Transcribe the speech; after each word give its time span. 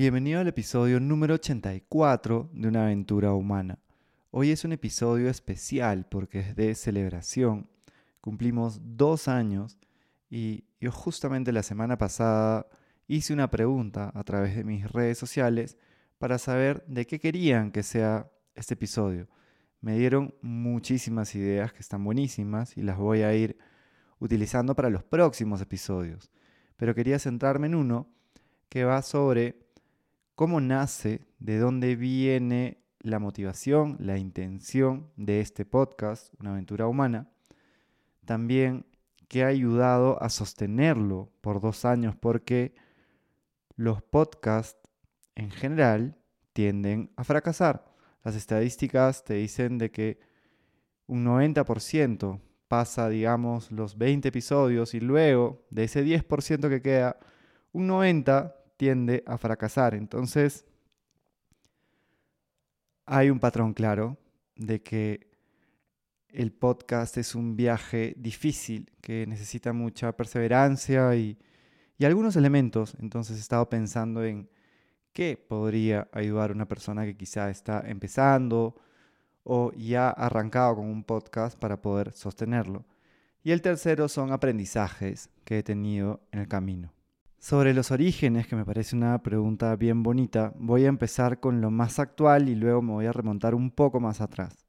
Bienvenido 0.00 0.40
al 0.40 0.48
episodio 0.48 0.98
número 0.98 1.34
84 1.34 2.48
de 2.54 2.68
Una 2.68 2.84
aventura 2.84 3.34
humana. 3.34 3.78
Hoy 4.30 4.50
es 4.50 4.64
un 4.64 4.72
episodio 4.72 5.28
especial 5.28 6.06
porque 6.10 6.38
es 6.38 6.56
de 6.56 6.74
celebración. 6.74 7.68
Cumplimos 8.22 8.80
dos 8.82 9.28
años 9.28 9.78
y 10.30 10.64
yo 10.80 10.90
justamente 10.90 11.52
la 11.52 11.62
semana 11.62 11.98
pasada 11.98 12.66
hice 13.08 13.34
una 13.34 13.50
pregunta 13.50 14.10
a 14.14 14.24
través 14.24 14.56
de 14.56 14.64
mis 14.64 14.90
redes 14.90 15.18
sociales 15.18 15.76
para 16.16 16.38
saber 16.38 16.82
de 16.86 17.06
qué 17.06 17.20
querían 17.20 17.70
que 17.70 17.82
sea 17.82 18.30
este 18.54 18.72
episodio. 18.72 19.28
Me 19.82 19.98
dieron 19.98 20.34
muchísimas 20.40 21.34
ideas 21.34 21.74
que 21.74 21.80
están 21.80 22.02
buenísimas 22.02 22.74
y 22.78 22.80
las 22.80 22.96
voy 22.96 23.20
a 23.20 23.34
ir 23.34 23.58
utilizando 24.18 24.74
para 24.74 24.88
los 24.88 25.04
próximos 25.04 25.60
episodios. 25.60 26.30
Pero 26.78 26.94
quería 26.94 27.18
centrarme 27.18 27.66
en 27.66 27.74
uno 27.74 28.08
que 28.70 28.84
va 28.84 29.02
sobre 29.02 29.68
cómo 30.40 30.58
nace, 30.62 31.20
de 31.38 31.58
dónde 31.58 31.96
viene 31.96 32.82
la 33.00 33.18
motivación, 33.18 33.98
la 34.00 34.16
intención 34.16 35.10
de 35.16 35.42
este 35.42 35.66
podcast, 35.66 36.32
Una 36.40 36.52
aventura 36.52 36.86
humana. 36.86 37.28
También 38.24 38.86
qué 39.28 39.44
ha 39.44 39.48
ayudado 39.48 40.16
a 40.22 40.30
sostenerlo 40.30 41.30
por 41.42 41.60
dos 41.60 41.84
años, 41.84 42.16
porque 42.16 42.74
los 43.76 44.00
podcasts 44.00 44.80
en 45.34 45.50
general 45.50 46.16
tienden 46.54 47.10
a 47.16 47.24
fracasar. 47.24 47.84
Las 48.24 48.34
estadísticas 48.34 49.22
te 49.24 49.34
dicen 49.34 49.76
de 49.76 49.90
que 49.90 50.20
un 51.06 51.26
90% 51.26 52.40
pasa, 52.66 53.10
digamos, 53.10 53.70
los 53.70 53.98
20 53.98 54.28
episodios 54.28 54.94
y 54.94 55.00
luego 55.00 55.66
de 55.68 55.84
ese 55.84 56.02
10% 56.02 56.70
que 56.70 56.80
queda, 56.80 57.18
un 57.72 57.88
90% 57.90 58.54
tiende 58.80 59.22
a 59.26 59.36
fracasar. 59.36 59.94
Entonces, 59.94 60.64
hay 63.04 63.28
un 63.28 63.38
patrón 63.38 63.74
claro 63.74 64.16
de 64.56 64.82
que 64.82 65.28
el 66.30 66.50
podcast 66.50 67.18
es 67.18 67.34
un 67.34 67.56
viaje 67.56 68.14
difícil 68.16 68.90
que 69.02 69.26
necesita 69.26 69.74
mucha 69.74 70.16
perseverancia 70.16 71.14
y, 71.14 71.36
algunos 72.02 72.36
elementos. 72.36 72.96
Entonces 73.00 73.36
he 73.36 73.40
estado 73.40 73.68
pensando 73.68 74.24
en 74.24 74.48
qué 75.12 75.36
podría 75.36 76.08
ayudar 76.12 76.48
a 76.48 76.54
una 76.54 76.66
persona 76.66 77.04
que 77.04 77.18
quizá 77.18 77.50
está 77.50 77.82
empezando 77.86 78.76
o 79.42 79.72
ya 79.72 80.08
arrancado 80.08 80.76
con 80.76 80.86
un 80.86 81.04
podcast 81.04 81.58
para 81.58 81.82
poder 81.82 82.12
sostenerlo. 82.12 82.86
Y 83.42 83.50
el 83.50 83.60
tercero 83.60 84.08
son 84.08 84.32
aprendizajes 84.32 85.28
que 85.44 85.58
he 85.58 85.62
tenido 85.62 86.22
en 86.32 86.38
el 86.38 86.48
camino. 86.48 86.94
Sobre 87.40 87.72
los 87.72 87.90
orígenes, 87.90 88.46
que 88.46 88.54
me 88.54 88.66
parece 88.66 88.94
una 88.94 89.22
pregunta 89.22 89.74
bien 89.74 90.02
bonita, 90.02 90.52
voy 90.58 90.84
a 90.84 90.88
empezar 90.88 91.40
con 91.40 91.62
lo 91.62 91.70
más 91.70 91.98
actual 91.98 92.50
y 92.50 92.54
luego 92.54 92.82
me 92.82 92.92
voy 92.92 93.06
a 93.06 93.12
remontar 93.12 93.54
un 93.54 93.70
poco 93.70 93.98
más 93.98 94.20
atrás. 94.20 94.66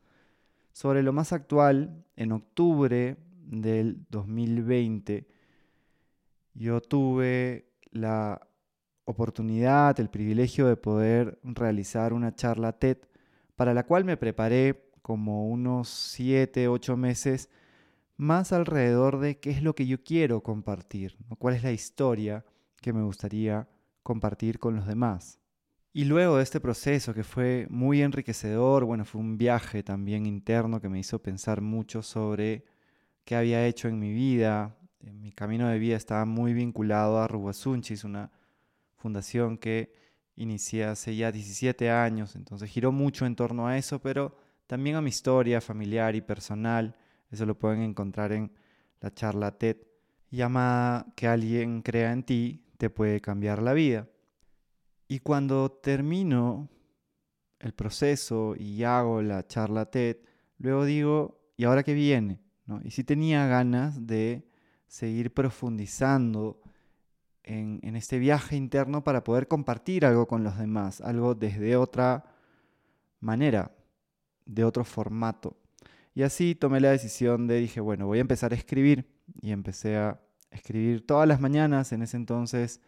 Sobre 0.72 1.04
lo 1.04 1.12
más 1.12 1.34
actual, 1.34 2.06
en 2.16 2.32
octubre 2.32 3.18
del 3.44 4.06
2020, 4.10 5.28
yo 6.54 6.80
tuve 6.80 7.74
la 7.92 8.48
oportunidad, 9.04 10.00
el 10.00 10.10
privilegio 10.10 10.66
de 10.68 10.78
poder 10.78 11.42
realizar 11.44 12.14
una 12.14 12.34
charla 12.34 12.72
TED 12.72 13.00
para 13.58 13.74
la 13.74 13.86
cual 13.86 14.06
me 14.06 14.16
preparé 14.16 14.90
como 15.02 15.50
unos 15.50 15.90
7, 15.90 16.70
8 16.70 16.96
meses 16.96 17.50
más 18.16 18.54
alrededor 18.54 19.20
de 19.20 19.40
qué 19.40 19.50
es 19.50 19.62
lo 19.62 19.76
que 19.76 19.88
yo 19.88 20.02
quiero 20.02 20.42
compartir, 20.42 21.18
cuál 21.38 21.56
es 21.56 21.64
la 21.64 21.74
historia 21.74 22.46
que 22.82 22.94
me 22.94 23.04
gustaría 23.04 23.70
compartir 24.04 24.60
con 24.60 24.76
los 24.76 24.88
demás. 24.88 25.40
Y 25.94 26.06
luego 26.06 26.38
de 26.38 26.44
este 26.44 26.60
proceso 26.60 27.14
que 27.14 27.24
fue 27.24 27.68
muy 27.70 28.02
enriquecedor, 28.02 28.86
bueno, 28.86 29.06
fue 29.06 29.20
un 29.22 29.38
viaje 29.38 29.84
también 29.84 30.26
interno 30.26 30.80
que 30.80 30.90
me 30.90 31.00
hizo 31.00 31.22
pensar 31.22 31.62
mucho 31.62 32.02
sobre 32.02 32.64
qué 33.26 33.36
había 33.36 33.66
hecho 33.68 33.88
en 33.88 34.00
mi 34.00 34.14
vida. 34.14 34.78
Mi 35.02 35.32
camino 35.32 35.68
de 35.68 35.80
vida 35.80 35.98
estaba 35.98 36.26
muy 36.26 36.54
vinculado 36.54 37.20
a 37.20 37.28
Rubasunchis, 37.28 38.04
una 38.04 38.32
fundación 38.96 39.58
que 39.58 39.92
inicié 40.36 40.86
hace 40.86 41.16
ya 41.16 41.32
17 41.32 41.90
años, 41.92 42.36
entonces 42.36 42.70
giró 42.70 42.92
mucho 42.92 43.26
en 43.26 43.36
torno 43.36 43.68
a 43.68 43.78
eso, 43.78 44.00
pero 44.00 44.38
también 44.68 44.96
a 44.96 45.02
mi 45.02 45.10
historia 45.10 45.60
familiar 45.60 46.16
y 46.16 46.22
personal. 46.22 46.96
Eso 47.30 47.46
lo 47.46 47.60
pueden 47.60 47.82
encontrar 47.82 48.32
en 48.32 48.52
la 49.02 49.14
charla 49.14 49.52
TED 49.58 49.78
llamada 50.30 51.06
Que 51.16 51.28
alguien 51.28 51.82
crea 51.82 52.14
en 52.14 52.24
ti, 52.24 52.64
te 52.82 52.90
puede 52.90 53.22
cambiar 53.22 53.62
la 53.62 53.74
vida. 53.74 54.10
Y 55.08 55.20
cuando 55.20 55.72
termino 55.72 56.68
el 57.60 57.76
proceso 57.76 58.56
y 58.58 58.84
hago 58.84 59.22
la 59.22 59.46
charla 59.46 59.86
TED, 59.86 60.18
luego 60.58 60.86
digo, 60.86 61.40
¿y 61.58 61.66
ahora 61.66 61.84
qué 61.84 61.94
viene? 61.94 62.40
Y 62.84 62.90
si 62.90 63.04
tenía 63.04 63.46
ganas 63.46 64.08
de 64.08 64.50
seguir 64.88 65.32
profundizando 65.32 66.60
en, 67.44 67.96
este 67.96 68.18
viaje 68.18 68.56
interno 68.56 69.04
para 69.04 69.24
poder 69.24 69.48
compartir 69.48 70.04
algo 70.04 70.28
con 70.28 70.44
los 70.44 70.58
demás, 70.58 71.02
algo 71.02 71.36
desde 71.36 71.76
otra 71.76 72.34
manera, 73.20 73.76
de 74.48 74.64
otro 74.64 74.84
formato. 74.86 75.56
Y 76.16 76.24
así 76.24 76.56
tomé 76.56 76.80
la 76.80 76.90
decisión 76.90 77.46
de, 77.46 77.60
dije, 77.60 77.80
bueno, 77.80 78.08
voy 78.08 78.18
a 78.18 78.22
empezar 78.22 78.54
a 78.54 78.56
escribir. 78.56 79.08
Y 79.40 79.52
empecé 79.52 79.98
a 79.98 80.20
escribir 80.52 81.06
todas 81.06 81.28
las 81.28 81.40
mañanas. 81.40 81.92
En 81.92 82.02
ese 82.02 82.18
entonces, 82.18 82.82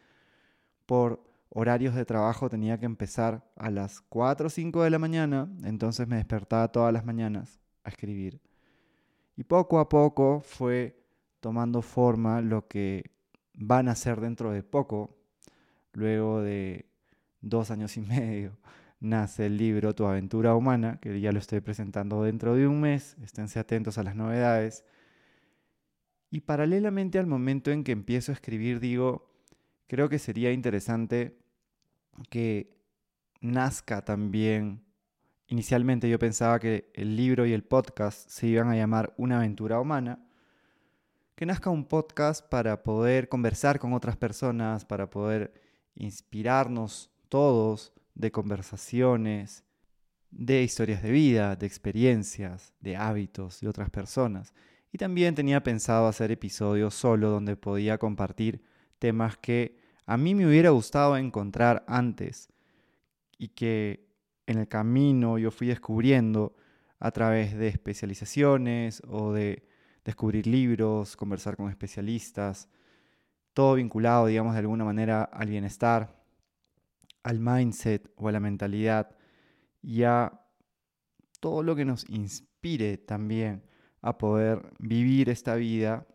por 0.85 1.23
horarios 1.49 1.95
de 1.95 2.05
trabajo, 2.05 2.49
tenía 2.49 2.79
que 2.79 2.85
empezar 2.85 3.43
a 3.55 3.69
las 3.71 4.01
4 4.01 4.47
o 4.47 4.49
5 4.49 4.83
de 4.83 4.89
la 4.89 4.99
mañana. 4.99 5.49
Entonces 5.63 6.07
me 6.07 6.17
despertaba 6.17 6.71
todas 6.71 6.93
las 6.93 7.05
mañanas 7.05 7.59
a 7.83 7.89
escribir. 7.89 8.41
Y 9.35 9.43
poco 9.43 9.79
a 9.79 9.89
poco 9.89 10.41
fue 10.41 10.99
tomando 11.39 11.81
forma 11.81 12.41
lo 12.41 12.67
que 12.67 13.11
van 13.53 13.87
a 13.87 13.95
ser 13.95 14.21
dentro 14.21 14.51
de 14.51 14.63
poco. 14.63 15.17
Luego 15.93 16.41
de 16.41 16.85
dos 17.41 17.71
años 17.71 17.97
y 17.97 18.01
medio 18.01 18.57
nace 19.03 19.47
el 19.47 19.57
libro 19.57 19.93
Tu 19.93 20.05
aventura 20.05 20.55
humana, 20.55 20.97
que 21.01 21.19
ya 21.19 21.31
lo 21.31 21.39
estoy 21.39 21.59
presentando 21.59 22.23
dentro 22.23 22.55
de 22.55 22.67
un 22.67 22.79
mes. 22.81 23.17
Esténse 23.21 23.59
atentos 23.59 23.97
a 23.97 24.03
las 24.03 24.15
novedades. 24.15 24.85
Y 26.33 26.41
paralelamente 26.41 27.19
al 27.19 27.27
momento 27.27 27.69
en 27.69 27.83
que 27.83 27.91
empiezo 27.91 28.31
a 28.31 28.33
escribir, 28.33 28.79
digo, 28.79 29.29
creo 29.85 30.09
que 30.09 30.17
sería 30.17 30.51
interesante 30.51 31.37
que 32.31 32.75
nazca 33.39 34.03
también. 34.03 34.83
Inicialmente 35.45 36.09
yo 36.09 36.17
pensaba 36.17 36.59
que 36.59 36.89
el 36.95 37.15
libro 37.15 37.45
y 37.45 37.53
el 37.53 37.63
podcast 37.63 38.27
se 38.27 38.47
iban 38.47 38.69
a 38.69 38.75
llamar 38.75 39.13
Una 39.15 39.37
aventura 39.37 39.79
humana. 39.79 40.25
Que 41.35 41.45
nazca 41.45 41.69
un 41.69 41.85
podcast 41.85 42.43
para 42.49 42.81
poder 42.81 43.29
conversar 43.29 43.77
con 43.77 43.93
otras 43.93 44.17
personas, 44.17 44.85
para 44.85 45.11
poder 45.11 45.53
inspirarnos 45.93 47.11
todos 47.29 47.93
de 48.15 48.31
conversaciones, 48.31 49.65
de 50.31 50.63
historias 50.63 51.03
de 51.03 51.11
vida, 51.11 51.55
de 51.55 51.67
experiencias, 51.67 52.73
de 52.79 52.95
hábitos 52.95 53.59
de 53.59 53.67
otras 53.67 53.91
personas. 53.91 54.55
Y 54.93 54.99
también 54.99 55.33
tenía 55.33 55.63
pensado 55.63 56.05
hacer 56.05 56.31
episodios 56.31 56.93
solo 56.93 57.31
donde 57.31 57.55
podía 57.55 57.97
compartir 57.97 58.61
temas 58.99 59.35
que 59.37 59.79
a 60.05 60.17
mí 60.17 60.35
me 60.35 60.45
hubiera 60.45 60.69
gustado 60.69 61.17
encontrar 61.17 61.83
antes 61.87 62.47
y 63.39 63.47
que 63.47 64.07
en 64.45 64.59
el 64.59 64.67
camino 64.67 65.39
yo 65.39 65.49
fui 65.49 65.65
descubriendo 65.65 66.55
a 66.99 67.09
través 67.09 67.57
de 67.57 67.69
especializaciones 67.69 69.01
o 69.07 69.33
de 69.33 69.67
descubrir 70.05 70.45
libros, 70.45 71.17
conversar 71.17 71.57
con 71.57 71.71
especialistas, 71.71 72.69
todo 73.53 73.73
vinculado, 73.73 74.27
digamos, 74.27 74.53
de 74.53 74.59
alguna 74.59 74.85
manera 74.85 75.23
al 75.23 75.49
bienestar, 75.49 76.23
al 77.23 77.39
mindset 77.39 78.11
o 78.15 78.27
a 78.27 78.31
la 78.31 78.39
mentalidad 78.39 79.09
y 79.81 80.03
a 80.03 80.39
todo 81.39 81.63
lo 81.63 81.75
que 81.75 81.83
nos 81.83 82.07
inspire 82.11 82.99
también 82.99 83.63
a 84.03 84.17
poder 84.17 84.73
vivir 84.79 85.29
esta 85.29 85.55
vida 85.55 86.05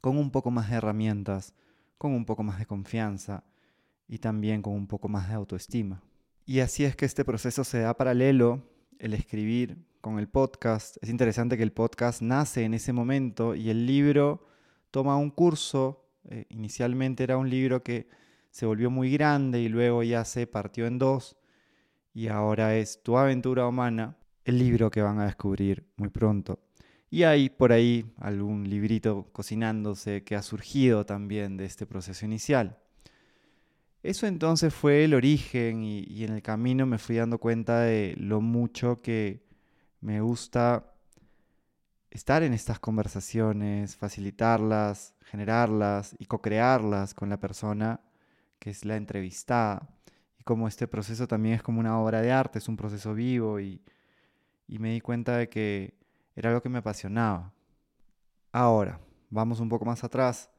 con 0.00 0.18
un 0.18 0.30
poco 0.30 0.50
más 0.50 0.68
de 0.68 0.76
herramientas, 0.76 1.54
con 1.96 2.12
un 2.12 2.26
poco 2.26 2.42
más 2.42 2.58
de 2.58 2.66
confianza 2.66 3.44
y 4.08 4.18
también 4.18 4.60
con 4.62 4.74
un 4.74 4.86
poco 4.86 5.08
más 5.08 5.28
de 5.28 5.34
autoestima. 5.34 6.02
Y 6.44 6.60
así 6.60 6.84
es 6.84 6.96
que 6.96 7.06
este 7.06 7.24
proceso 7.24 7.62
se 7.62 7.80
da 7.80 7.96
paralelo, 7.96 8.62
el 8.98 9.14
escribir 9.14 9.78
con 10.00 10.18
el 10.18 10.28
podcast. 10.28 10.96
Es 11.00 11.08
interesante 11.08 11.56
que 11.56 11.62
el 11.62 11.72
podcast 11.72 12.20
nace 12.20 12.64
en 12.64 12.74
ese 12.74 12.92
momento 12.92 13.54
y 13.54 13.70
el 13.70 13.86
libro 13.86 14.48
toma 14.90 15.16
un 15.16 15.30
curso. 15.30 16.04
Eh, 16.24 16.46
inicialmente 16.48 17.22
era 17.22 17.36
un 17.36 17.48
libro 17.48 17.84
que 17.84 18.08
se 18.50 18.66
volvió 18.66 18.90
muy 18.90 19.12
grande 19.12 19.60
y 19.60 19.68
luego 19.68 20.02
ya 20.02 20.24
se 20.24 20.48
partió 20.48 20.86
en 20.86 20.98
dos 20.98 21.36
y 22.12 22.26
ahora 22.26 22.74
es 22.76 23.04
Tu 23.04 23.16
aventura 23.16 23.68
humana, 23.68 24.16
el 24.44 24.58
libro 24.58 24.90
que 24.90 25.02
van 25.02 25.20
a 25.20 25.26
descubrir 25.26 25.86
muy 25.96 26.08
pronto. 26.08 26.58
Y 27.10 27.22
hay 27.22 27.48
por 27.48 27.72
ahí 27.72 28.04
algún 28.18 28.68
librito 28.68 29.28
cocinándose 29.32 30.24
que 30.24 30.36
ha 30.36 30.42
surgido 30.42 31.06
también 31.06 31.56
de 31.56 31.64
este 31.64 31.86
proceso 31.86 32.26
inicial. 32.26 32.78
Eso 34.02 34.26
entonces 34.26 34.72
fue 34.72 35.04
el 35.04 35.14
origen 35.14 35.82
y, 35.84 36.24
en 36.24 36.32
el 36.32 36.42
camino 36.42 36.86
me 36.86 36.98
fui 36.98 37.16
dando 37.16 37.38
cuenta 37.38 37.80
de 37.80 38.14
lo 38.16 38.40
mucho 38.40 38.96
que 38.96 39.42
me 40.00 40.20
gusta 40.20 40.92
estar 42.10 42.42
en 42.42 42.52
estas 42.52 42.78
conversaciones, 42.78 43.96
facilitarlas, 43.96 45.14
generarlas 45.24 46.14
y 46.18 46.26
co-crearlas 46.26 47.12
con 47.12 47.28
la 47.28 47.40
persona 47.40 48.00
que 48.58 48.70
es 48.70 48.84
la 48.84 48.96
entrevistada. 48.96 49.88
Y 50.38 50.44
como 50.44 50.68
este 50.68 50.86
proceso 50.86 51.26
también 51.26 51.56
es 51.56 51.62
como 51.62 51.80
una 51.80 51.98
obra 51.98 52.22
de 52.22 52.30
arte, 52.30 52.60
es 52.60 52.68
un 52.68 52.76
proceso 52.76 53.14
vivo 53.14 53.58
y, 53.58 53.82
y 54.68 54.78
me 54.78 54.92
di 54.92 55.00
cuenta 55.00 55.36
de 55.36 55.48
que 55.48 55.97
era 56.38 56.52
lo 56.52 56.62
que 56.62 56.68
me 56.68 56.78
apasionaba. 56.78 57.52
Ahora, 58.52 59.00
vamos 59.28 59.58
un 59.58 59.68
poco 59.68 59.84
más 59.84 60.04
atrás. 60.04 60.50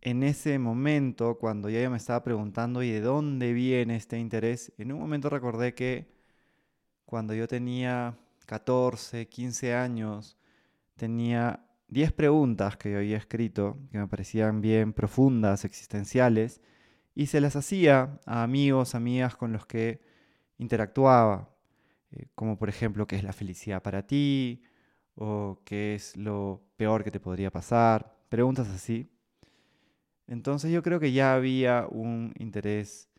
En 0.00 0.22
ese 0.22 0.58
momento, 0.58 1.36
cuando 1.38 1.68
ya 1.68 1.82
yo 1.82 1.90
me 1.90 1.98
estaba 1.98 2.24
preguntando 2.24 2.82
y 2.82 2.90
de 2.90 3.02
dónde 3.02 3.52
viene 3.52 3.96
este 3.96 4.18
interés, 4.18 4.72
en 4.78 4.92
un 4.92 4.98
momento 4.98 5.28
recordé 5.28 5.74
que 5.74 6.10
cuando 7.04 7.34
yo 7.34 7.46
tenía 7.46 8.16
14, 8.46 9.28
15 9.28 9.74
años, 9.74 10.38
tenía 10.96 11.66
10 11.88 12.12
preguntas 12.12 12.78
que 12.78 12.92
yo 12.92 12.96
había 12.96 13.18
escrito, 13.18 13.76
que 13.92 13.98
me 13.98 14.08
parecían 14.08 14.62
bien 14.62 14.94
profundas, 14.94 15.66
existenciales, 15.66 16.62
y 17.14 17.26
se 17.26 17.42
las 17.42 17.56
hacía 17.56 18.18
a 18.24 18.42
amigos, 18.42 18.94
amigas 18.94 19.36
con 19.36 19.52
los 19.52 19.66
que 19.66 20.00
interactuaba, 20.56 21.50
eh, 22.12 22.28
como 22.34 22.58
por 22.58 22.70
ejemplo, 22.70 23.06
¿qué 23.06 23.16
es 23.16 23.24
la 23.24 23.34
felicidad 23.34 23.82
para 23.82 24.06
ti? 24.06 24.62
O 25.22 25.60
qué 25.66 25.94
es 25.94 26.16
lo 26.16 26.62
peor 26.78 27.04
que 27.04 27.10
te 27.10 27.20
podría 27.20 27.50
pasar, 27.50 28.16
preguntas 28.30 28.68
así. 28.68 29.10
Entonces 30.26 30.72
yo 30.72 30.82
creo 30.82 30.98
que 30.98 31.12
ya 31.12 31.34
había 31.34 31.86
un 31.90 32.32
interés 32.38 33.10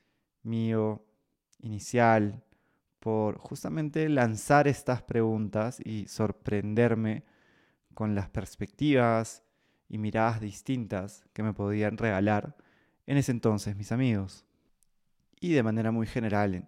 mío 0.42 1.06
inicial 1.60 2.44
por 3.00 3.38
justamente 3.38 4.10
lanzar 4.10 4.68
estas 4.68 5.04
preguntas 5.04 5.80
y 5.86 6.08
sorprenderme 6.08 7.24
con 7.94 8.16
las 8.16 8.30
perspectivas 8.30 9.44
y 9.88 10.00
miradas 10.00 10.42
distintas 10.42 11.24
que 11.34 11.44
me 11.44 11.54
podían 11.54 11.98
regalar 11.98 12.56
en 13.06 13.18
ese 13.18 13.32
entonces 13.32 13.76
mis 13.76 13.92
amigos. 13.92 14.44
Y 15.40 15.54
de 15.54 15.62
manera 15.62 15.92
muy 15.92 16.08
general, 16.08 16.68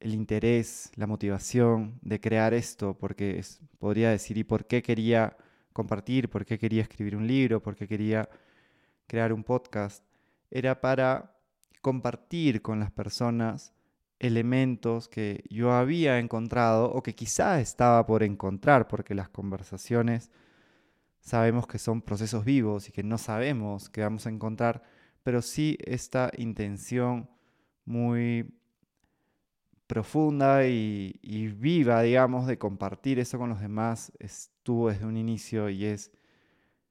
el, 0.00 0.14
interés, 0.14 0.92
la 0.96 1.06
motivación 1.06 1.98
de 2.02 2.20
crear 2.20 2.54
esto, 2.54 2.96
porque 2.98 3.42
podría 3.78 4.10
decir, 4.10 4.38
¿y 4.38 4.44
por 4.44 4.66
qué 4.66 4.82
quería 4.82 5.36
compartir? 5.72 6.28
¿Por 6.28 6.44
qué 6.44 6.58
quería 6.58 6.82
escribir 6.82 7.16
un 7.16 7.26
libro? 7.26 7.62
¿Por 7.62 7.76
qué 7.76 7.86
quería 7.86 8.28
crear 9.06 9.32
un 9.32 9.44
podcast? 9.44 10.04
Era 10.50 10.80
para 10.80 11.36
compartir 11.82 12.62
con 12.62 12.80
las 12.80 12.90
personas 12.90 13.72
elementos 14.18 15.08
que 15.08 15.44
yo 15.48 15.72
había 15.72 16.18
encontrado 16.18 16.90
o 16.90 17.02
que 17.02 17.14
quizá 17.14 17.60
estaba 17.60 18.04
por 18.06 18.22
encontrar, 18.22 18.88
porque 18.88 19.14
las 19.14 19.28
conversaciones 19.28 20.30
sabemos 21.20 21.66
que 21.66 21.78
son 21.78 22.02
procesos 22.02 22.44
vivos 22.44 22.88
y 22.88 22.92
que 22.92 23.02
no 23.02 23.18
sabemos 23.18 23.88
qué 23.90 24.00
vamos 24.00 24.26
a 24.26 24.30
encontrar, 24.30 24.82
pero 25.22 25.42
sí 25.42 25.76
esta 25.84 26.32
intención 26.36 27.30
muy 27.84 28.57
profunda 29.88 30.66
y, 30.66 31.52
viva, 31.58 32.02
digamos, 32.02 32.46
de 32.46 32.58
compartir 32.58 33.18
eso 33.18 33.38
con 33.38 33.48
los 33.48 33.60
demás 33.60 34.12
estuvo 34.20 34.90
desde 34.90 35.06
un 35.06 35.16
inicio 35.16 35.70
y 35.70 35.86
es 35.86 36.12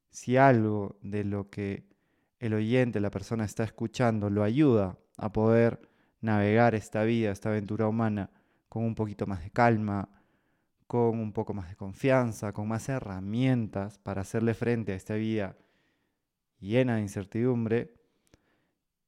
si 0.09 0.35
algo 0.35 0.97
de 1.01 1.23
lo 1.23 1.49
que 1.49 1.85
el 2.39 2.55
oyente, 2.55 2.99
la 2.99 3.11
persona 3.11 3.45
está 3.45 3.63
escuchando, 3.63 4.29
lo 4.31 4.43
ayuda 4.43 4.97
a 5.15 5.31
poder 5.31 5.79
navegar 6.21 6.73
esta 6.73 7.03
vida, 7.03 7.31
esta 7.31 7.49
aventura 7.49 7.87
humana 7.87 8.31
con 8.67 8.83
un 8.83 8.95
poquito 8.95 9.27
más 9.27 9.43
de 9.43 9.51
calma, 9.51 10.09
con 10.87 11.19
un 11.19 11.33
poco 11.33 11.53
más 11.53 11.69
de 11.69 11.75
confianza, 11.75 12.51
con 12.51 12.67
más 12.67 12.89
herramientas 12.89 13.99
para 13.99 14.21
hacerle 14.21 14.55
frente 14.55 14.93
a 14.93 14.95
esta 14.95 15.13
vida 15.13 15.55
llena 16.59 16.95
de 16.95 17.01
incertidumbre, 17.01 17.93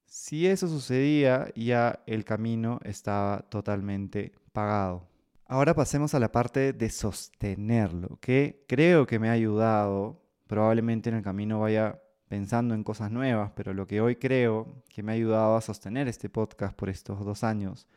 si 0.09 0.47
eso 0.47 0.67
sucedía, 0.67 1.51
ya 1.55 2.01
el 2.07 2.25
camino 2.25 2.79
estaba 2.83 3.43
totalmente 3.49 4.33
pagado. 4.51 5.07
Ahora 5.45 5.75
pasemos 5.75 6.13
a 6.15 6.19
la 6.19 6.31
parte 6.31 6.73
de 6.73 6.89
sostenerlo, 6.89 8.17
que 8.19 8.65
creo 8.67 9.05
que 9.05 9.19
me 9.19 9.29
ha 9.29 9.33
ayudado. 9.33 10.19
Probablemente 10.47 11.09
en 11.09 11.15
el 11.17 11.23
camino 11.23 11.59
vaya 11.59 12.01
pensando 12.27 12.73
en 12.73 12.83
cosas 12.83 13.11
nuevas, 13.11 13.51
pero 13.55 13.73
lo 13.73 13.85
que 13.85 14.01
hoy 14.01 14.15
creo 14.15 14.83
que 14.89 15.03
me 15.03 15.11
ha 15.11 15.15
ayudado 15.15 15.55
a 15.55 15.61
sostener 15.61 16.07
este 16.07 16.27
podcast 16.27 16.75
por 16.75 16.89
estos 16.89 17.23
dos 17.23 17.43
años, 17.43 17.87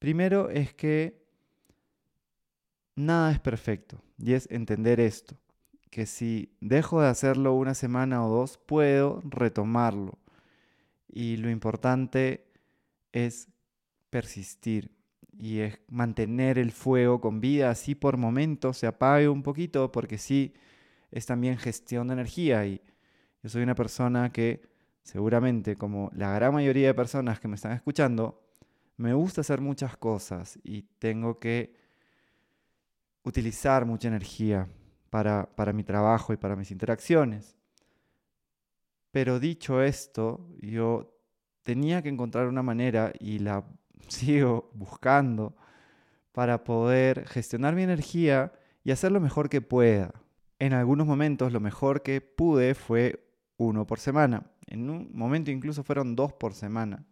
primero 0.00 0.50
es 0.50 0.74
que 0.74 1.24
nada 2.96 3.30
es 3.30 3.38
perfecto 3.38 4.02
y 4.18 4.32
es 4.32 4.48
entender 4.50 4.98
esto, 4.98 5.36
que 5.90 6.06
si 6.06 6.52
dejo 6.60 7.00
de 7.00 7.08
hacerlo 7.08 7.54
una 7.54 7.74
semana 7.74 8.24
o 8.26 8.28
dos, 8.28 8.58
puedo 8.58 9.20
retomarlo 9.24 10.18
y 11.16 11.38
lo 11.38 11.48
importante 11.48 12.44
es 13.10 13.48
persistir 14.10 14.94
y 15.32 15.60
es 15.60 15.78
mantener 15.88 16.58
el 16.58 16.72
fuego 16.72 17.22
con 17.22 17.40
vida, 17.40 17.70
así 17.70 17.94
por 17.94 18.18
momentos 18.18 18.76
se 18.76 18.86
apague 18.86 19.26
un 19.26 19.42
poquito, 19.42 19.90
porque 19.90 20.18
sí 20.18 20.52
es 21.10 21.24
también 21.24 21.56
gestión 21.56 22.08
de 22.08 22.12
energía 22.12 22.66
y 22.66 22.82
yo 23.42 23.48
soy 23.48 23.62
una 23.62 23.74
persona 23.74 24.30
que 24.30 24.60
seguramente, 25.04 25.74
como 25.74 26.10
la 26.12 26.34
gran 26.34 26.52
mayoría 26.52 26.88
de 26.88 26.94
personas 26.94 27.40
que 27.40 27.48
me 27.48 27.54
están 27.54 27.72
escuchando, 27.72 28.42
me 28.98 29.14
gusta 29.14 29.40
hacer 29.40 29.62
muchas 29.62 29.96
cosas 29.96 30.58
y 30.64 30.82
tengo 30.98 31.38
que 31.38 31.74
utilizar 33.22 33.86
mucha 33.86 34.08
energía 34.08 34.68
para, 35.08 35.48
para 35.56 35.72
mi 35.72 35.82
trabajo 35.82 36.34
y 36.34 36.36
para 36.36 36.56
mis 36.56 36.70
interacciones. 36.70 37.55
Pero 39.16 39.40
dicho 39.40 39.80
esto, 39.80 40.46
yo 40.60 41.18
tenía 41.62 42.02
que 42.02 42.10
encontrar 42.10 42.48
una 42.48 42.62
manera 42.62 43.14
y 43.18 43.38
la 43.38 43.64
sigo 44.08 44.70
buscando 44.74 45.56
para 46.32 46.64
poder 46.64 47.26
gestionar 47.26 47.74
mi 47.74 47.82
energía 47.82 48.52
y 48.84 48.90
hacer 48.90 49.12
lo 49.12 49.20
mejor 49.22 49.48
que 49.48 49.62
pueda. 49.62 50.12
En 50.58 50.74
algunos 50.74 51.06
momentos 51.06 51.50
lo 51.50 51.60
mejor 51.60 52.02
que 52.02 52.20
pude 52.20 52.74
fue 52.74 53.26
uno 53.56 53.86
por 53.86 54.00
semana. 54.00 54.50
En 54.66 54.90
un 54.90 55.08
momento 55.14 55.50
incluso 55.50 55.82
fueron 55.82 56.14
dos 56.14 56.34
por 56.34 56.52
semana. 56.52 57.06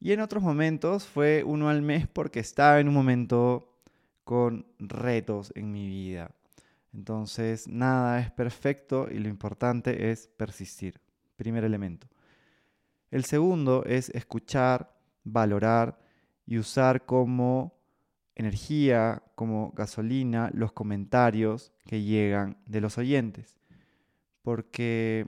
Y 0.00 0.10
en 0.10 0.20
otros 0.20 0.42
momentos 0.42 1.06
fue 1.06 1.44
uno 1.44 1.68
al 1.68 1.80
mes 1.80 2.08
porque 2.08 2.40
estaba 2.40 2.80
en 2.80 2.88
un 2.88 2.94
momento 2.94 3.78
con 4.24 4.66
retos 4.80 5.52
en 5.54 5.70
mi 5.70 5.86
vida. 5.86 6.32
Entonces 6.92 7.68
nada 7.68 8.18
es 8.18 8.32
perfecto 8.32 9.06
y 9.08 9.20
lo 9.20 9.28
importante 9.28 10.10
es 10.10 10.26
persistir. 10.26 11.03
Primer 11.44 11.64
elemento. 11.64 12.06
El 13.10 13.26
segundo 13.26 13.84
es 13.84 14.08
escuchar, 14.08 14.96
valorar 15.24 16.00
y 16.46 16.56
usar 16.56 17.04
como 17.04 17.74
energía, 18.34 19.22
como 19.34 19.72
gasolina, 19.76 20.50
los 20.54 20.72
comentarios 20.72 21.70
que 21.84 22.00
llegan 22.00 22.56
de 22.64 22.80
los 22.80 22.96
oyentes. 22.96 23.58
Porque 24.40 25.26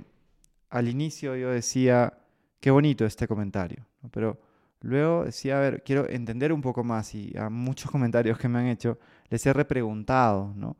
al 0.71 0.89
inicio 0.89 1.37
yo 1.37 1.51
decía, 1.51 2.15
qué 2.61 2.71
bonito 2.71 3.05
este 3.05 3.29
comentario, 3.29 3.87
pero 4.11 4.41
luego 4.81 5.27
decía, 5.27 5.59
a 5.59 5.61
ver, 5.61 5.83
quiero 5.83 6.09
entender 6.09 6.51
un 6.51 6.63
poco 6.63 6.83
más 6.83 7.15
y 7.15 7.37
a 7.37 7.51
muchos 7.51 7.91
comentarios 7.93 8.39
que 8.39 8.49
me 8.49 8.59
han 8.59 8.69
hecho 8.69 8.99
les 9.29 9.45
he 9.45 9.53
repreguntado, 9.53 10.55
¿no? 10.57 10.79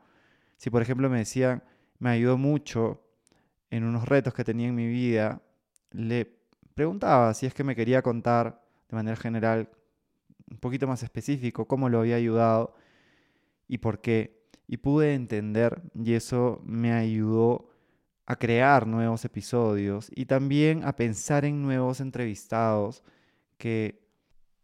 Si 0.57 0.71
por 0.71 0.81
ejemplo 0.81 1.11
me 1.11 1.19
decían, 1.19 1.63
me 1.99 2.09
ayudó 2.09 2.39
mucho 2.39 3.06
en 3.71 3.85
unos 3.85 4.09
retos 4.09 4.35
que 4.35 4.45
tenía 4.45 4.69
en 4.69 4.75
mi 4.75 4.87
vida, 4.87 5.43
le 5.91 6.37
preguntaba 6.75 7.33
si 7.35 7.47
es 7.47 7.55
que 7.55 7.65
me 7.65 7.75
quería 7.75 8.03
contar 8.03 8.63
de 8.89 8.97
manera 8.97 9.17
general, 9.17 9.71
un 10.51 10.59
poquito 10.59 10.87
más 10.87 11.03
específico, 11.03 11.67
cómo 11.67 11.89
lo 11.89 12.01
había 12.01 12.17
ayudado 12.17 12.75
y 13.69 13.79
por 13.79 14.01
qué. 14.01 14.47
Y 14.69 14.79
pude 14.79 15.15
entender 15.15 15.83
y 15.95 16.15
eso 16.15 16.61
me 16.65 16.93
ayudó 16.93 17.69
a 18.27 18.37
crear 18.37 18.87
nuevos 18.87 19.25
episodios 19.25 20.11
y 20.15 20.27
también 20.27 20.85
a 20.85 20.97
pensar 20.97 21.45
en 21.45 21.63
nuevos 21.63 22.01
entrevistados 22.01 23.05
que 23.57 24.05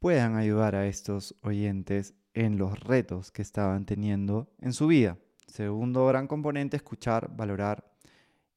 puedan 0.00 0.36
ayudar 0.36 0.74
a 0.74 0.86
estos 0.86 1.36
oyentes 1.42 2.14
en 2.34 2.58
los 2.58 2.80
retos 2.80 3.30
que 3.30 3.42
estaban 3.42 3.86
teniendo 3.86 4.50
en 4.60 4.72
su 4.72 4.88
vida. 4.88 5.16
Segundo 5.46 6.06
gran 6.06 6.26
componente, 6.26 6.76
escuchar, 6.76 7.30
valorar 7.36 7.91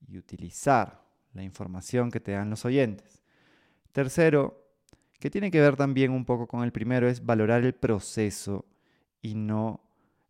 y 0.08 0.18
utilizar 0.18 1.02
la 1.34 1.44
información 1.44 2.12
que 2.12 2.20
te 2.20 2.32
dan 2.32 2.50
los 2.50 2.66
oyentes. 2.66 3.22
Tercero, 3.92 4.62
que 5.20 5.30
tiene 5.30 5.52
que 5.52 5.62
ver 5.62 5.76
también 5.76 6.12
un 6.12 6.26
poco 6.26 6.48
con 6.48 6.64
el 6.64 6.72
primero, 6.72 7.08
es 7.08 7.26
valorar 7.26 7.64
el 7.64 7.74
proceso 7.74 8.66
y 9.22 9.36
no 9.36 9.82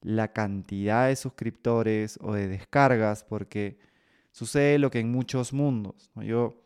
la 0.02 0.34
cantidad 0.34 1.08
de 1.08 1.16
suscriptores 1.16 2.20
o 2.22 2.34
de 2.34 2.48
descargas, 2.48 3.24
porque 3.24 3.78
sucede 4.32 4.78
lo 4.78 4.92
que 4.92 5.00
en 5.00 5.12
muchos 5.12 5.52
mundos. 5.52 6.12
Yo 6.16 6.62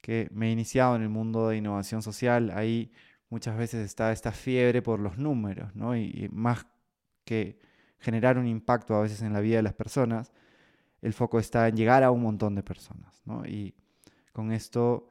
que 0.00 0.28
me 0.32 0.48
he 0.48 0.52
iniciado 0.52 0.96
en 0.96 1.02
el 1.02 1.08
mundo 1.08 1.48
de 1.48 1.58
innovación 1.58 2.02
social, 2.02 2.50
ahí 2.54 2.90
muchas 3.28 3.56
veces 3.56 3.84
está 3.84 4.12
esta 4.12 4.32
fiebre 4.32 4.82
por 4.82 5.00
los 5.00 5.18
números, 5.18 5.74
¿no? 5.74 5.96
Y, 5.96 6.28
más 6.32 6.66
que 7.24 7.60
generar 8.00 8.38
un 8.38 8.46
impacto 8.46 8.94
a 8.94 9.02
veces 9.02 9.22
en 9.22 9.32
la 9.32 9.40
vida 9.40 9.56
de 9.56 9.62
las 9.62 9.74
personas, 9.74 10.32
el 11.02 11.12
foco 11.12 11.38
está 11.38 11.68
en 11.68 11.76
llegar 11.76 12.02
a 12.02 12.10
un 12.10 12.22
montón 12.22 12.54
de 12.54 12.62
personas, 12.62 13.22
¿no? 13.24 13.46
Y 13.46 13.74
con 14.32 14.52
esto 14.52 15.08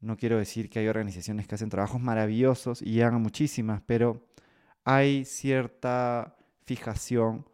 no 0.00 0.16
quiero 0.16 0.38
decir 0.38 0.68
que 0.68 0.80
hay 0.80 0.88
organizaciones 0.88 1.46
que 1.46 1.54
hacen 1.54 1.70
trabajos 1.70 2.00
maravillosos 2.00 2.82
y 2.82 2.92
llegan 2.92 3.14
a 3.14 3.18
muchísimas, 3.18 3.82
pero 3.86 4.26
hay 4.84 5.24
cierta 5.24 6.36
fijación 6.64 7.46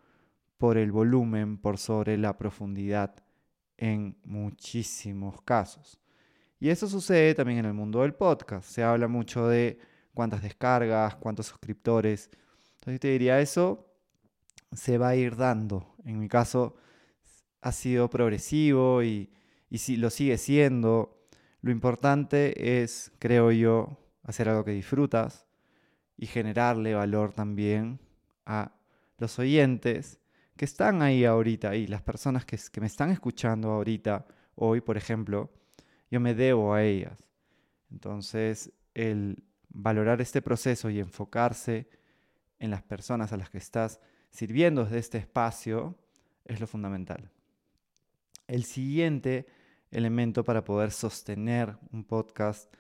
por 0.57 0.77
el 0.77 0.91
volumen, 0.91 1.59
por 1.59 1.79
sobre 1.79 2.17
la 2.17 2.37
profundidad 2.37 3.15
en 3.77 4.17
muchísimos 4.25 5.41
casos. 5.43 6.01
Y 6.59 6.71
eso 6.71 6.89
sucede 6.89 7.35
también 7.35 7.61
en 7.61 7.67
el 7.67 7.75
mundo 7.75 8.03
del 8.03 8.15
podcast. 8.15 8.69
Se 8.69 8.83
habla 8.83 9.07
mucho 9.07 9.47
de 9.47 9.79
cuántas 10.15 10.43
descargas, 10.43 11.15
cuántos 11.17 11.47
suscriptores. 11.47 12.31
Entonces 12.75 12.99
te 12.99 13.09
diría, 13.09 13.41
eso 13.41 13.87
se 14.73 14.99
va 14.99 15.11
a 15.11 15.17
ir 15.17 15.37
dando. 15.37 15.95
En 16.05 16.19
mi 16.19 16.29
caso 16.29 16.77
ha 17.61 17.73
sido 17.73 18.09
progresivo 18.11 19.03
y, 19.03 19.31
y 19.71 19.79
si 19.79 19.97
lo 19.97 20.11
sigue 20.11 20.39
siendo. 20.39 21.27
Lo 21.61 21.71
importante 21.71 22.83
es, 22.83 23.13
creo 23.19 23.51
yo, 23.51 23.99
hacer 24.23 24.49
algo 24.49 24.65
que 24.65 24.73
disfrutas 24.73 25.47
y 26.17 26.27
generarle 26.27 26.95
valor 26.95 27.33
también 27.33 28.01
a 28.47 28.73
los 29.19 29.39
oyentes 29.39 30.21
que 30.57 30.65
están 30.65 31.03
ahí 31.03 31.25
ahorita 31.25 31.77
y 31.77 31.87
las 31.87 32.03
personas 32.03 32.45
que, 32.45 32.59
que 32.73 32.81
me 32.81 32.87
están 32.87 33.11
escuchando 33.11 33.71
ahorita, 33.71 34.27
hoy, 34.57 34.81
por 34.81 34.97
ejemplo, 34.97 35.53
yo 36.11 36.21
me 36.21 36.35
debo 36.35 36.75
a 36.75 36.83
ellas. 36.83 37.25
Entonces, 37.91 38.73
el 38.95 39.45
valorar 39.69 40.21
este 40.21 40.43
proceso 40.43 40.91
y 40.91 40.99
enfocarse 40.99 41.89
en 42.59 42.71
las 42.71 42.83
personas 42.83 43.33
a 43.33 43.37
las 43.37 43.51
que 43.51 43.59
estás 43.59 44.01
sirviendo 44.31 44.85
desde 44.85 44.99
este 44.99 45.19
espacio 45.19 45.97
es 46.45 46.61
lo 46.61 46.67
fundamental. 46.67 47.31
El 48.49 48.65
siguiente 48.65 49.47
elemento 49.91 50.43
para 50.43 50.65
poder 50.65 50.91
sostener 50.91 51.77
un 51.93 52.03
podcast 52.03 52.73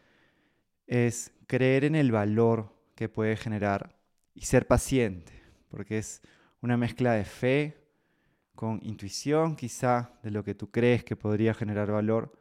es 0.87 1.33
creer 1.47 1.85
en 1.85 1.95
el 1.95 2.11
valor 2.11 2.75
que 2.95 3.11
puede 3.11 3.37
generar 3.37 3.95
y 4.35 4.47
ser 4.47 4.67
paciente, 4.67 5.33
porque 5.69 5.99
es 5.99 6.23
una 6.63 6.79
mezcla 6.79 7.13
de 7.13 7.25
fe 7.25 7.77
con 8.55 8.81
intuición 8.83 9.57
quizá 9.57 10.19
de 10.23 10.31
lo 10.31 10.43
que 10.43 10.55
tú 10.55 10.71
crees 10.71 11.05
que 11.05 11.17
podría 11.17 11.53
generar 11.53 11.93
valor 11.93 12.33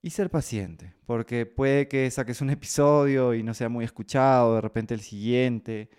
y 0.00 0.10
ser 0.10 0.30
paciente, 0.30 0.94
porque 1.04 1.44
puede 1.44 1.88
que 1.88 2.10
saques 2.10 2.40
un 2.40 2.50
episodio 2.50 3.34
y 3.34 3.42
no 3.42 3.52
sea 3.52 3.68
muy 3.68 3.84
escuchado, 3.84 4.54
de 4.54 4.60
repente 4.60 4.94
el 4.94 5.00
siguiente 5.00 5.90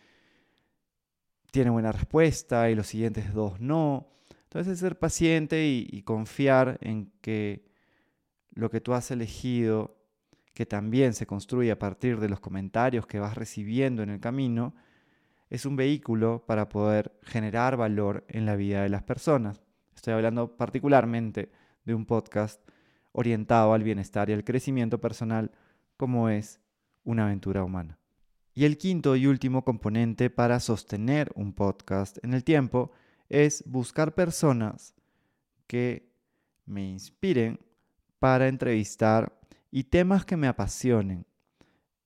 tiene 1.51 1.69
buena 1.69 1.91
respuesta 1.91 2.69
y 2.69 2.75
los 2.75 2.87
siguientes 2.87 3.33
dos 3.33 3.59
no. 3.59 4.07
Entonces 4.53 4.77
ser 4.77 4.99
paciente 4.99 5.65
y, 5.65 5.87
y 5.91 6.03
confiar 6.03 6.77
en 6.81 7.11
que 7.21 7.65
lo 8.51 8.69
que 8.69 8.81
tú 8.81 8.93
has 8.93 9.09
elegido, 9.09 9.97
que 10.53 10.67
también 10.67 11.15
se 11.15 11.25
construye 11.25 11.71
a 11.71 11.79
partir 11.79 12.19
de 12.19 12.29
los 12.29 12.39
comentarios 12.39 13.07
que 13.07 13.17
vas 13.17 13.33
recibiendo 13.33 14.03
en 14.03 14.11
el 14.11 14.19
camino, 14.19 14.75
es 15.49 15.65
un 15.65 15.75
vehículo 15.75 16.43
para 16.45 16.69
poder 16.69 17.17
generar 17.23 17.77
valor 17.77 18.25
en 18.27 18.45
la 18.45 18.55
vida 18.55 18.83
de 18.83 18.89
las 18.89 19.01
personas. 19.01 19.63
Estoy 19.95 20.13
hablando 20.13 20.55
particularmente 20.55 21.51
de 21.83 21.95
un 21.95 22.05
podcast 22.05 22.61
orientado 23.11 23.73
al 23.73 23.81
bienestar 23.81 24.29
y 24.29 24.33
al 24.33 24.43
crecimiento 24.43 25.01
personal 25.01 25.49
como 25.97 26.29
es 26.29 26.61
una 27.03 27.25
aventura 27.25 27.63
humana. 27.63 27.97
Y 28.53 28.65
el 28.65 28.77
quinto 28.77 29.15
y 29.15 29.25
último 29.25 29.65
componente 29.65 30.29
para 30.29 30.59
sostener 30.59 31.31
un 31.33 31.53
podcast 31.53 32.23
en 32.23 32.35
el 32.35 32.43
tiempo 32.43 32.91
es 33.33 33.63
buscar 33.65 34.13
personas 34.13 34.93
que 35.65 36.07
me 36.67 36.87
inspiren 36.87 37.59
para 38.19 38.47
entrevistar 38.47 39.41
y 39.71 39.85
temas 39.85 40.23
que 40.23 40.37
me 40.37 40.47
apasionen. 40.47 41.25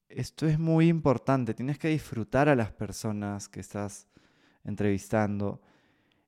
Esto 0.07 0.47
es 0.47 0.57
muy 0.57 0.87
importante, 0.87 1.53
tienes 1.53 1.79
que 1.79 1.89
disfrutar 1.89 2.47
a 2.47 2.55
las 2.55 2.71
personas 2.71 3.49
que 3.49 3.59
estás 3.59 4.07
entrevistando 4.63 5.61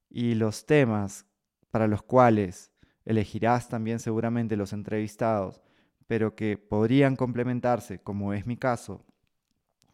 y 0.10 0.36
los 0.36 0.66
temas 0.66 1.26
para 1.72 1.88
los 1.88 2.04
cuales 2.04 2.70
elegirás 3.06 3.70
también 3.70 4.00
seguramente 4.00 4.58
los 4.58 4.74
entrevistados, 4.74 5.62
pero 6.08 6.36
que 6.36 6.58
podrían 6.58 7.16
complementarse, 7.16 8.00
como 8.00 8.34
es 8.34 8.46
mi 8.46 8.58
caso, 8.58 9.06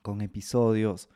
con 0.02 0.22
episodios 0.22 1.10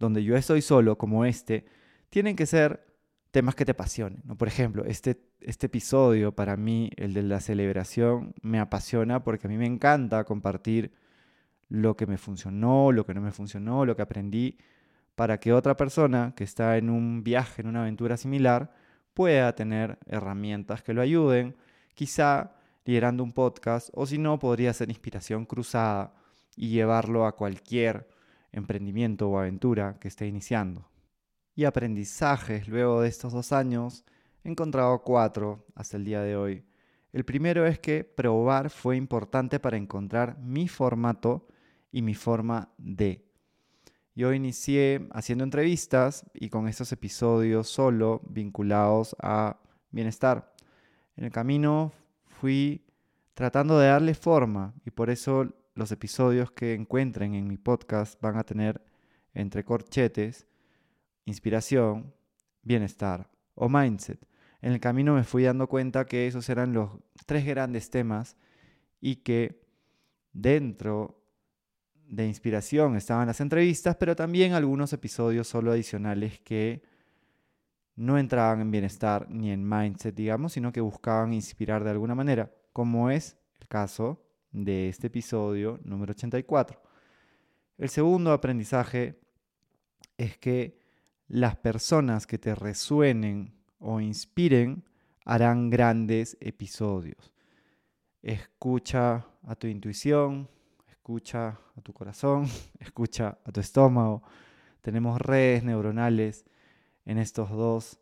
donde 0.00 0.24
yo 0.24 0.36
estoy 0.36 0.62
solo, 0.62 0.98
como 0.98 1.24
este, 1.24 1.64
tienen 2.08 2.34
que 2.34 2.46
ser 2.46 2.89
temas 3.30 3.54
que 3.54 3.64
te 3.64 3.72
apasionen. 3.72 4.22
Por 4.36 4.48
ejemplo, 4.48 4.84
este, 4.84 5.20
este 5.40 5.66
episodio 5.66 6.34
para 6.34 6.56
mí, 6.56 6.90
el 6.96 7.14
de 7.14 7.22
la 7.22 7.40
celebración, 7.40 8.34
me 8.42 8.58
apasiona 8.58 9.22
porque 9.22 9.46
a 9.46 9.50
mí 9.50 9.56
me 9.56 9.66
encanta 9.66 10.24
compartir 10.24 10.92
lo 11.68 11.96
que 11.96 12.06
me 12.06 12.18
funcionó, 12.18 12.92
lo 12.92 13.06
que 13.06 13.14
no 13.14 13.20
me 13.20 13.30
funcionó, 13.30 13.84
lo 13.84 13.96
que 13.96 14.02
aprendí, 14.02 14.58
para 15.14 15.38
que 15.38 15.52
otra 15.52 15.76
persona 15.76 16.34
que 16.36 16.44
está 16.44 16.76
en 16.76 16.90
un 16.90 17.22
viaje, 17.22 17.62
en 17.62 17.68
una 17.68 17.82
aventura 17.82 18.16
similar, 18.16 18.72
pueda 19.14 19.54
tener 19.54 19.98
herramientas 20.06 20.82
que 20.82 20.94
lo 20.94 21.02
ayuden, 21.02 21.56
quizá 21.94 22.52
liderando 22.84 23.22
un 23.22 23.32
podcast, 23.32 23.90
o 23.92 24.06
si 24.06 24.18
no, 24.18 24.38
podría 24.38 24.72
ser 24.72 24.88
inspiración 24.88 25.46
cruzada 25.46 26.14
y 26.56 26.70
llevarlo 26.70 27.26
a 27.26 27.36
cualquier 27.36 28.08
emprendimiento 28.52 29.28
o 29.28 29.38
aventura 29.38 29.98
que 30.00 30.08
esté 30.08 30.26
iniciando. 30.26 30.89
Y 31.54 31.64
aprendizajes 31.64 32.68
luego 32.68 33.02
de 33.02 33.08
estos 33.08 33.32
dos 33.32 33.52
años, 33.52 34.04
he 34.44 34.50
encontrado 34.50 35.02
cuatro 35.02 35.66
hasta 35.74 35.96
el 35.96 36.04
día 36.04 36.22
de 36.22 36.36
hoy. 36.36 36.64
El 37.12 37.24
primero 37.24 37.66
es 37.66 37.78
que 37.78 38.04
probar 38.04 38.70
fue 38.70 38.96
importante 38.96 39.58
para 39.58 39.76
encontrar 39.76 40.38
mi 40.38 40.68
formato 40.68 41.48
y 41.90 42.02
mi 42.02 42.14
forma 42.14 42.72
de 42.78 43.30
yo 44.20 44.34
inicié 44.34 45.08
haciendo 45.12 45.44
entrevistas 45.44 46.26
y 46.34 46.50
con 46.50 46.68
estos 46.68 46.92
episodios 46.92 47.68
solo 47.68 48.20
vinculados 48.28 49.16
a 49.20 49.60
bienestar. 49.90 50.52
En 51.16 51.24
el 51.24 51.30
camino 51.30 51.92
fui 52.26 52.84
tratando 53.32 53.78
de 53.78 53.88
darle 53.88 54.14
forma 54.14 54.74
y 54.84 54.90
por 54.90 55.08
eso 55.08 55.48
los 55.74 55.90
episodios 55.92 56.50
que 56.50 56.74
encuentren 56.74 57.34
en 57.34 57.46
mi 57.46 57.56
podcast 57.56 58.20
van 58.20 58.36
a 58.36 58.44
tener 58.44 58.82
entre 59.32 59.64
corchetes 59.64 60.46
inspiración, 61.24 62.14
bienestar 62.62 63.30
o 63.54 63.68
mindset. 63.68 64.26
En 64.62 64.72
el 64.72 64.80
camino 64.80 65.14
me 65.14 65.24
fui 65.24 65.44
dando 65.44 65.68
cuenta 65.68 66.04
que 66.04 66.26
esos 66.26 66.48
eran 66.48 66.72
los 66.72 66.90
tres 67.26 67.46
grandes 67.46 67.90
temas 67.90 68.36
y 69.00 69.16
que 69.16 69.62
dentro 70.32 71.22
de 71.94 72.26
inspiración 72.26 72.96
estaban 72.96 73.28
las 73.28 73.40
entrevistas, 73.40 73.96
pero 73.96 74.16
también 74.16 74.52
algunos 74.52 74.92
episodios 74.92 75.46
solo 75.46 75.72
adicionales 75.72 76.40
que 76.40 76.82
no 77.94 78.18
entraban 78.18 78.60
en 78.60 78.70
bienestar 78.70 79.28
ni 79.30 79.50
en 79.50 79.66
mindset, 79.66 80.14
digamos, 80.14 80.52
sino 80.52 80.72
que 80.72 80.80
buscaban 80.80 81.32
inspirar 81.32 81.84
de 81.84 81.90
alguna 81.90 82.14
manera, 82.14 82.52
como 82.72 83.10
es 83.10 83.36
el 83.60 83.68
caso 83.68 84.24
de 84.50 84.88
este 84.88 85.06
episodio 85.06 85.78
número 85.84 86.12
84. 86.12 86.80
El 87.78 87.88
segundo 87.88 88.32
aprendizaje 88.32 89.20
es 90.18 90.36
que 90.38 90.79
las 91.30 91.54
personas 91.54 92.26
que 92.26 92.38
te 92.38 92.56
resuenen 92.56 93.54
o 93.78 94.00
inspiren 94.00 94.82
harán 95.24 95.70
grandes 95.70 96.36
episodios. 96.40 97.32
Escucha 98.20 99.24
a 99.44 99.54
tu 99.54 99.68
intuición, 99.68 100.50
escucha 100.88 101.56
a 101.76 101.80
tu 101.82 101.92
corazón, 101.92 102.46
escucha 102.80 103.38
a 103.44 103.52
tu 103.52 103.60
estómago. 103.60 104.24
Tenemos 104.80 105.20
redes 105.20 105.62
neuronales 105.62 106.44
en 107.04 107.18
estos 107.18 107.50
dos 107.50 108.00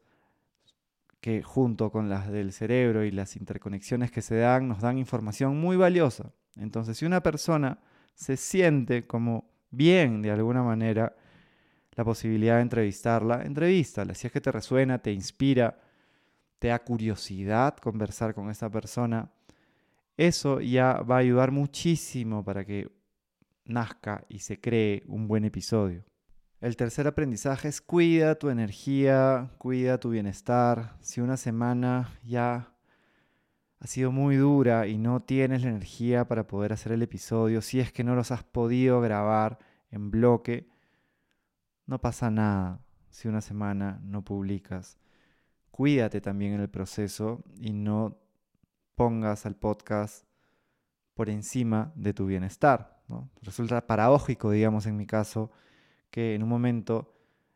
que 1.21 1.43
junto 1.43 1.93
con 1.93 2.09
las 2.09 2.31
del 2.31 2.53
cerebro 2.53 3.05
y 3.05 3.11
las 3.11 3.37
interconexiones 3.37 4.11
que 4.11 4.23
se 4.23 4.37
dan 4.37 4.69
nos 4.69 4.81
dan 4.81 4.97
información 4.97 5.61
muy 5.61 5.77
valiosa. 5.77 6.33
Entonces, 6.57 6.97
si 6.97 7.05
una 7.05 7.23
persona 7.23 7.79
se 8.15 8.39
siente 8.39 9.07
como 9.07 9.51
bien 9.71 10.23
de 10.23 10.31
alguna 10.31 10.63
manera, 10.63 11.15
la 11.99 12.05
posibilidad 12.05 12.55
de 12.57 12.63
entrevistarla, 12.63 13.43
entrevístala. 13.43 14.15
Si 14.15 14.29
es 14.29 14.33
que 14.33 14.41
te 14.41 14.53
resuena, 14.53 15.03
te 15.03 15.13
inspira, 15.13 15.81
te 16.61 16.69
da 16.69 16.79
curiosidad 16.79 17.77
conversar 17.77 18.35
con 18.35 18.51
esa 18.51 18.71
persona, 18.71 19.33
eso 20.17 20.61
ya 20.61 21.01
va 21.01 21.17
a 21.17 21.19
ayudar 21.19 21.51
muchísimo 21.51 22.45
para 22.45 22.65
que 22.65 22.89
nazca 23.65 24.25
y 24.29 24.39
se 24.39 24.61
cree 24.61 25.03
un 25.09 25.27
buen 25.27 25.45
episodio. 25.45 26.05
El 26.61 26.77
tercer 26.77 27.09
aprendizaje 27.09 27.67
es 27.67 27.81
cuida 27.81 28.37
tu 28.37 28.49
energía, 28.49 29.51
cuida 29.59 29.99
tu 29.99 30.11
bienestar. 30.11 30.97
Si 31.01 31.21
una 31.21 31.37
semana 31.37 32.17
ya 32.23 32.77
ha 33.81 33.87
sido 33.89 34.13
muy 34.13 34.37
dura 34.37 34.87
y 34.87 34.99
no 34.99 35.21
tienes 35.21 35.65
la 35.65 35.71
energía 35.71 36.29
para 36.29 36.47
poder 36.47 36.73
hacer 36.73 36.93
el 36.93 37.03
episodio, 37.03 37.61
si 37.61 37.81
es 37.81 37.91
que 37.93 38.05
no 38.05 38.15
los 38.15 38.31
has 38.31 38.45
podido 38.45 39.01
grabar 39.01 39.59
en 39.91 40.13
bloque, 40.13 40.78
no 41.89 41.99
pasa 41.99 42.31
nada 42.31 42.81
si 43.11 43.29
una 43.29 43.41
semana 43.41 43.99
no 44.05 44.23
publicas. 44.23 44.99
Cuídate 45.71 46.21
también 46.21 46.53
en 46.53 46.61
el 46.61 46.69
proceso 46.69 47.43
y 47.57 47.73
no 47.73 48.19
pongas 48.95 49.47
al 49.47 49.57
podcast 49.57 50.27
por 51.15 51.31
encima 51.31 51.91
de 51.97 52.13
tu 52.13 52.27
bienestar. 52.27 53.03
Resulta 53.41 53.87
paradójico, 53.87 54.51
digamos, 54.51 54.85
en 54.85 54.99
mi 54.99 55.07
caso, 55.07 55.51
que 56.11 56.35
en 56.35 56.43
un 56.43 56.51
momento 56.51 57.15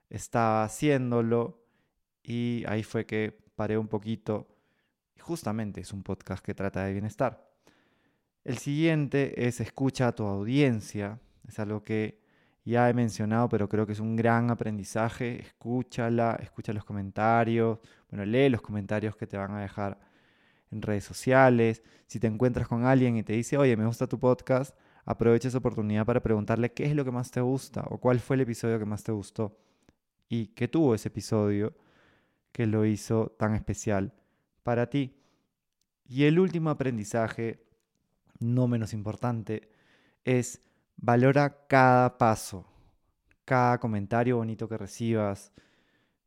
estaba 0.09 0.65
haciéndolo 0.65 1.63
y 2.23 2.65
ahí 2.67 2.83
fue 2.83 3.05
que 3.05 3.39
paré 3.55 3.77
un 3.77 3.89
poquito. 3.89 4.49
Justamente 5.21 5.83
es 5.83 5.93
un 5.93 6.03
podcast 6.03 6.43
que 6.43 6.55
trata 6.55 6.85
de 6.85 6.93
bienestar. 6.93 7.53
El 8.45 8.57
siguiente 8.57 9.47
es 9.47 9.61
escucha 9.61 10.09
a 10.09 10.15
tu 10.15 10.25
audiencia. 10.25 11.21
Es 11.47 11.59
algo 11.59 11.83
que 11.83 12.22
ya 12.65 12.89
he 12.89 12.95
mencionado, 12.95 13.49
pero 13.49 13.69
creo 13.69 13.87
que 13.87 13.93
es 13.93 14.01
un 14.01 14.17
gran 14.17 14.51
aprendizaje. 14.51 15.41
Escúchala, 15.41 16.39
escucha 16.41 16.73
los 16.73 16.85
comentarios. 16.85 17.79
Bueno, 18.11 18.25
lee 18.25 18.49
los 18.49 18.63
comentarios 18.63 19.17
que 19.17 19.27
te 19.27 19.37
van 19.37 19.53
a 19.53 19.61
dejar 19.61 19.99
en 20.71 20.83
redes 20.83 21.05
sociales. 21.05 21.83
Si 22.07 22.21
te 22.21 22.27
encuentras 22.27 22.69
con 22.69 22.85
alguien 22.85 23.17
y 23.17 23.23
te 23.23 23.33
dice, 23.33 23.59
oye, 23.59 23.77
me 23.77 23.87
gusta 23.87 24.07
tu 24.07 24.19
podcast, 24.19 24.77
aprovecha 25.05 25.49
esa 25.49 25.59
oportunidad 25.59 26.07
para 26.07 26.23
preguntarle 26.23 26.73
qué 26.73 26.85
es 26.85 26.95
lo 26.95 27.05
que 27.05 27.11
más 27.11 27.31
te 27.31 27.41
gusta 27.41 27.85
o 27.89 27.99
cuál 27.99 28.21
fue 28.21 28.37
el 28.37 28.43
episodio 28.43 28.79
que 28.79 28.85
más 28.85 29.03
te 29.03 29.13
gustó 29.13 29.59
y 30.29 30.49
qué 30.49 30.69
tuvo 30.69 30.95
ese 30.95 31.09
episodio 31.09 31.75
que 32.53 32.67
lo 32.67 32.87
hizo 32.87 33.35
tan 33.39 33.55
especial 33.55 34.15
para 34.63 34.89
ti. 34.89 35.17
Y 36.07 36.25
el 36.25 36.39
último 36.39 36.71
aprendizaje, 36.71 37.65
no 38.39 38.69
menos 38.69 38.93
importante, 38.93 39.71
es 40.25 40.61
valora 41.03 41.67
cada 41.67 42.17
paso, 42.17 42.65
cada 43.45 43.79
comentario 43.79 44.39
bonito 44.39 44.69
que 44.69 44.79
recibas. 44.79 45.53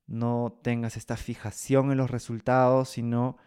No 0.05 0.59
tengas 0.61 0.97
esta 0.97 1.17
fijación 1.17 1.91
en 1.91 1.97
los 1.97 2.11
resultados, 2.11 2.89
sino 2.89 3.37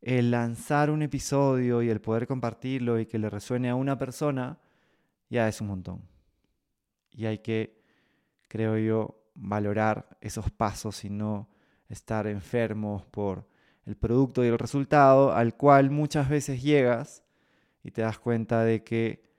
el 0.00 0.30
lanzar 0.30 0.90
un 0.90 1.02
episodio 1.02 1.82
y 1.82 1.90
el 1.90 2.00
poder 2.00 2.26
compartirlo 2.26 2.98
y 2.98 3.06
que 3.06 3.18
le 3.18 3.28
resuene 3.28 3.68
a 3.68 3.74
una 3.74 3.98
persona, 3.98 4.58
ya 5.28 5.48
es 5.48 5.60
un 5.60 5.66
montón. 5.68 6.02
Y 7.10 7.26
hay 7.26 7.38
que, 7.38 7.82
creo 8.48 8.78
yo, 8.78 9.22
valorar 9.34 10.16
esos 10.20 10.50
pasos 10.50 11.04
y 11.04 11.10
no 11.10 11.48
estar 11.88 12.26
enfermos 12.26 13.04
por 13.06 13.48
el 13.84 13.96
producto 13.96 14.44
y 14.44 14.48
el 14.48 14.58
resultado 14.58 15.32
al 15.32 15.56
cual 15.56 15.90
muchas 15.90 16.28
veces 16.28 16.62
llegas 16.62 17.24
y 17.82 17.90
te 17.90 18.02
das 18.02 18.18
cuenta 18.18 18.62
de 18.62 18.84
que 18.84 19.33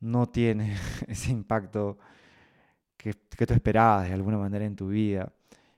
no 0.00 0.26
tiene 0.26 0.76
ese 1.06 1.30
impacto 1.30 1.98
que, 2.96 3.14
tú 3.14 3.54
esperabas 3.54 4.08
de 4.08 4.14
alguna 4.14 4.38
manera 4.38 4.64
en 4.64 4.76
tu 4.76 4.88
vida 4.88 5.32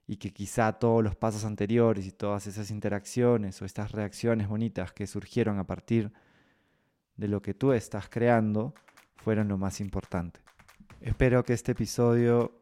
y 0.06 0.16
que 0.16 0.32
quizá 0.32 0.72
todos 0.72 1.04
los 1.04 1.16
pasos 1.16 1.44
anteriores 1.44 2.06
y 2.06 2.12
todas 2.12 2.46
esas 2.46 2.70
interacciones 2.70 3.60
o 3.60 3.64
estas 3.64 3.92
reacciones 3.92 4.48
bonitas 4.48 4.92
que 4.92 5.06
surgieron 5.06 5.58
a 5.58 5.66
partir 5.66 6.12
de 7.16 7.28
lo 7.28 7.42
que 7.42 7.52
tú 7.52 7.72
estás 7.72 8.08
creando 8.08 8.72
fueron 9.16 9.48
lo 9.48 9.58
más 9.58 9.80
importante. 9.80 10.40
Espero 11.00 11.44
que 11.44 11.52
este 11.52 11.72
episodio 11.72 12.58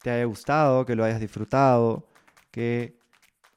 te 0.00 0.10
haya 0.10 0.24
gustado, 0.24 0.86
que 0.86 0.94
lo 0.94 1.04
hayas 1.04 1.20
disfrutado, 1.20 2.06
que 2.50 2.98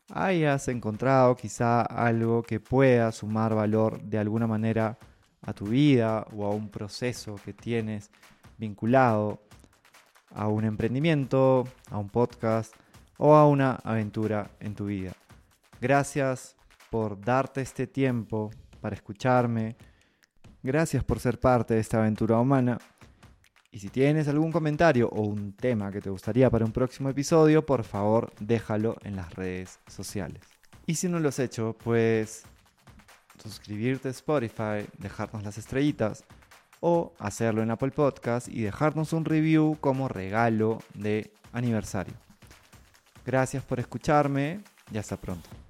hayas 0.09 0.67
encontrado 0.67 1.35
quizá 1.35 1.81
algo 1.81 2.43
que 2.43 2.59
pueda 2.59 3.11
sumar 3.11 3.53
valor 3.53 4.01
de 4.01 4.17
alguna 4.17 4.47
manera 4.47 4.97
a 5.45 5.53
tu 5.53 5.65
vida 5.65 6.25
o 6.35 6.45
a 6.45 6.49
un 6.49 6.69
proceso 6.69 7.35
que 7.43 7.53
tienes 7.53 8.11
vinculado 8.57 9.41
a 10.33 10.47
un 10.47 10.65
emprendimiento, 10.65 11.65
a 11.89 11.97
un 11.97 12.09
podcast 12.09 12.73
o 13.17 13.35
a 13.35 13.47
una 13.47 13.75
aventura 13.83 14.51
en 14.59 14.75
tu 14.75 14.85
vida. 14.85 15.13
Gracias 15.79 16.55
por 16.89 17.19
darte 17.19 17.61
este 17.61 17.87
tiempo 17.87 18.51
para 18.81 18.95
escucharme. 18.95 19.75
Gracias 20.63 21.03
por 21.03 21.19
ser 21.19 21.39
parte 21.39 21.75
de 21.75 21.79
esta 21.79 21.99
aventura 21.99 22.39
humana. 22.39 22.77
Y 23.71 23.79
si 23.79 23.89
tienes 23.89 24.27
algún 24.27 24.51
comentario 24.51 25.09
o 25.09 25.21
un 25.21 25.53
tema 25.53 25.91
que 25.91 26.01
te 26.01 26.09
gustaría 26.09 26.49
para 26.49 26.65
un 26.65 26.71
próximo 26.71 27.09
episodio, 27.09 27.65
por 27.65 27.83
favor 27.83 28.31
déjalo 28.39 28.95
en 29.03 29.17
las 29.17 29.33
redes 29.33 29.79
sociales. 29.87 30.41
Y 30.85 30.95
si 30.95 31.09
no 31.09 31.19
lo 31.19 31.29
has 31.29 31.39
hecho, 31.39 31.75
pues 31.83 32.45
suscribirte 33.41 34.07
a 34.07 34.11
Spotify, 34.11 34.87
dejarnos 34.97 35.43
las 35.43 35.57
estrellitas 35.57 36.23
o 36.79 37.13
hacerlo 37.19 37.63
en 37.63 37.71
Apple 37.71 37.91
Podcast 37.91 38.47
y 38.47 38.61
dejarnos 38.61 39.13
un 39.13 39.25
review 39.25 39.77
como 39.79 40.07
regalo 40.07 40.79
de 40.93 41.31
aniversario. 41.51 42.13
Gracias 43.25 43.63
por 43.63 43.79
escucharme 43.79 44.61
y 44.91 44.97
hasta 44.97 45.17
pronto. 45.17 45.64